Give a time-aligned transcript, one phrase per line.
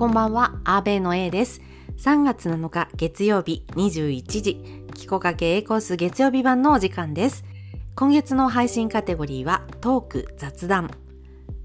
[0.00, 1.60] こんばんは、アーベイの A です。
[1.98, 7.44] 3月7日月曜日21時、キコかけ A コース月曜日版のお時間です。
[7.96, 10.90] 今月の配信カテゴリーはトーク雑談。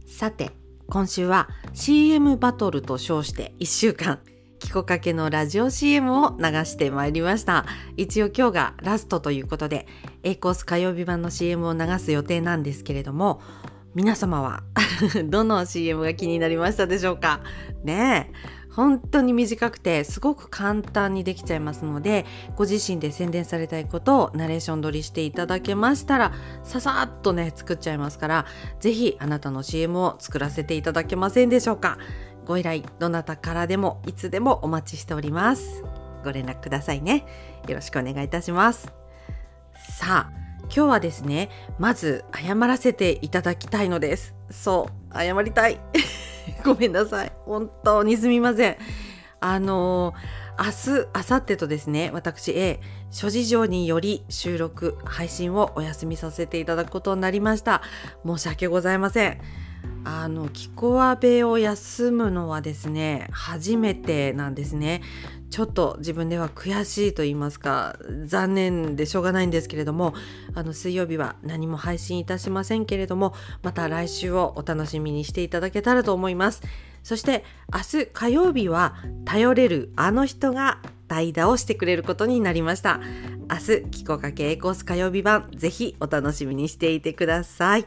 [0.06, 0.52] さて、
[0.90, 4.20] 今週は CM バトルと称して1週間、
[4.60, 7.66] キコかけのラジオ CM を流してまいりました。
[7.96, 9.88] 一応今日がラストということで、
[10.24, 13.40] A コース火曜日版の CM を流す予定なんですけれども、
[13.96, 14.64] 皆様は
[15.26, 17.40] どの CM が気になりましたでしょうか？
[17.84, 18.56] ねえ。
[18.76, 22.26] 本当に短くてすごく簡単にできちゃいますので
[22.58, 28.46] ご自身で宣伝されたいことをナレーション撮りしていただけましたらささっとね作っちゃいますから
[28.82, 31.98] 是非あなたの CM を作らせていただけませんでしょうか？
[32.46, 35.86] ご依頼どなたからでもいつでもお待ちしております。
[36.26, 37.26] ご連絡くださいね。
[37.70, 38.92] よろしくお願いいたします。
[39.98, 44.36] さあ今日はですねまず謝らせていただきたいのです。
[44.50, 45.80] そう謝りたい。
[46.64, 47.32] ごめんなさい。
[47.46, 48.78] 本当にすみません。
[49.40, 50.14] あの
[50.58, 52.80] 明日明後日とですね私 A
[53.12, 57.82] 諸事情により収録配信をお休みさせていただくことになりました。
[58.26, 59.65] 申し訳ございません。
[60.06, 65.02] あのキコアベを休むのはですね初めてなんですね。
[65.50, 70.14] ちょっと自分では悔しいと言いますか残念でしょうがないんですけれども
[70.54, 73.34] あの水曜日は何も配信いたしませんけれども
[73.64, 76.62] また来週をお楽しみにしていただけたらと思います。
[77.04, 78.96] そして明日火曜日は
[79.26, 83.00] 頼れるあの人が代打をしてくれることになりました。
[83.50, 87.86] 明日キコかけ A コース火曜日版ぜひお楽しみにしていてください、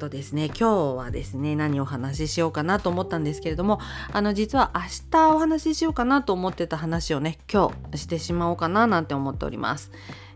[0.00, 3.78] とですね今日はですね何をお話ししようかなと思ったんですけれども
[4.12, 9.92] あの実は明日お話ししようかなと思ってた話をね今日してしまおうかななんて思っております、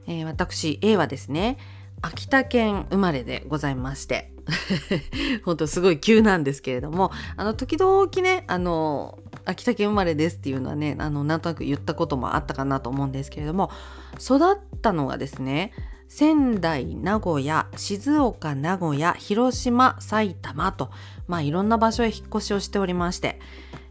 [0.07, 1.59] えー、私 A はですね
[2.03, 4.31] 秋田県生まれでございまして
[5.45, 13.71] 本当すごい急なんですけれどもあの時々ねあの秋田県生まれですっていうのはねあのなんとなく言ったこともあったかなと思うんですけれども
[14.21, 15.73] 育ったのがですね
[16.09, 20.91] 仙台名古屋静岡名古屋広島埼玉と
[21.27, 23.41] まあいろんな場所へ引っ越しをしておりまして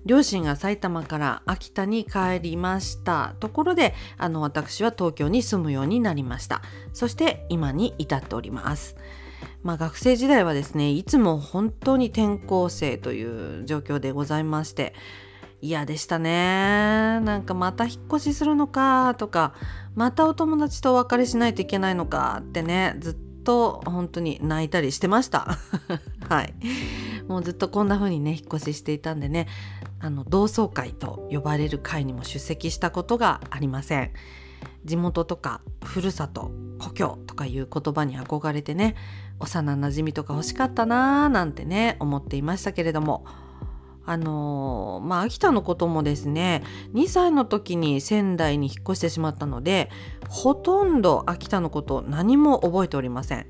[0.06, 3.36] 両親が埼玉から秋田に帰りました。
[3.40, 6.62] ところであの私は東京に住むようになりました。
[6.92, 8.98] そして今に至っております。
[9.62, 14.94] まあ、学生時代はですねいつも本当に転校生という状況でございまして
[15.64, 17.22] 嫌でしたね。
[17.22, 19.54] なんかまた引っ越しするのかとか
[19.96, 25.58] またお友達とお別れしないといけないのかってねずっと本当に泣いたりしてました。
[26.28, 26.54] はい。
[27.30, 29.48] もうずっとこんな風にね引っ越ししていたんでね
[30.02, 34.12] あの同窓会と呼ばれる会にも出席したことがありません。
[34.84, 38.96] 地元とかふるさと故郷とかいう言葉に憧れてね
[39.40, 43.26] 幼なじみとか欲しかったなーなんてね思っていましたけれども
[44.06, 49.90] あの、まあ秋田のこともですね2歳の時に仙台に引っ越してしまったので
[50.30, 53.48] ほとんど秋田のこと何も覚えておりません。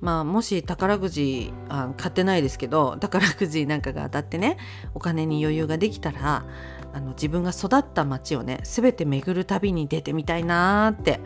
[0.00, 4.56] まあもし宝くじあ買ってないですけど宝くじなんかが当たってね
[4.94, 6.46] お金に余裕ができたら
[6.92, 11.20] あの自分が育った町をね全て巡る旅に出てみたいなーって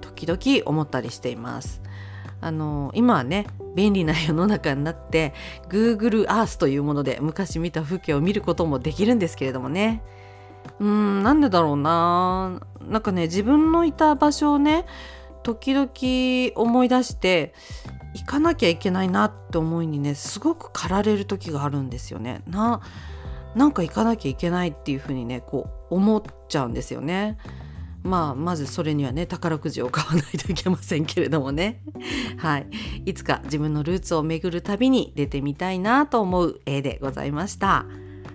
[0.00, 1.82] 時々思ったりしています。
[2.40, 5.34] あの今はね便利な世の中になって
[5.68, 10.02] Google Earth というもので昔見た風景を見ることもできるんですけれどもね
[10.78, 14.86] うんなんでだろうななんかね自分のいた場所をね
[15.42, 17.54] 時々思い出して
[18.14, 22.42] 行かなきゃいけないなって思いにねすごく駆られる時があるんですよね。
[22.46, 22.80] な
[23.54, 27.38] なんか行かなきゃいけないっていうふうにねこう思っちゃうんですよね。
[28.06, 31.82] まあまずそれにはね宝くじを買わないといけませんけれどもね。
[32.38, 32.66] はい。
[33.04, 37.84] いつか自分のルーツを巡る旅に出てみたいなと思う絵でございました。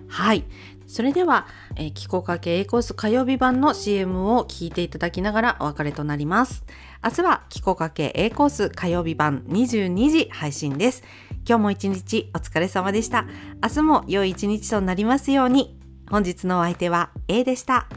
[0.08, 0.44] はい。
[0.86, 1.46] それでは、
[1.76, 6.64] えー、気候かけ A コース火曜日版の CM を聞いていただきながらお別れとなります。
[7.02, 11.02] 明日は気候かけ A コース火曜日版22時配信です。
[11.48, 13.24] 今日も一日お疲れ様でした。
[13.62, 15.78] 明日も良い一日となりますように。
[16.10, 17.88] 本日のお相手は A でした。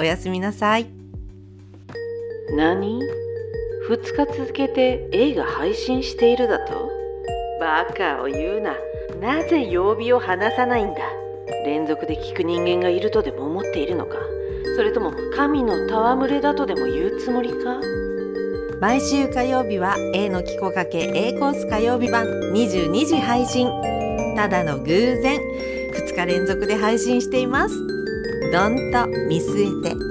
[0.00, 0.99] おやすみなさい。
[2.56, 3.00] 何
[3.88, 6.90] ?2 日続けて映画配信しているだと？
[7.60, 8.76] バカを言うな。
[9.20, 11.00] なぜ曜日を離さないんだ？
[11.64, 14.18] 連続で聞く人間がいるとでも思っているのか？
[14.76, 17.80] それとも神の戯れだとでも言うつもりか？
[18.80, 23.68] 毎週火曜日は A のキコかけ A コース火曜日版22時配信。
[24.36, 27.74] ただの偶然2日連続で配信しています。
[28.52, 30.09] どんと見据えて。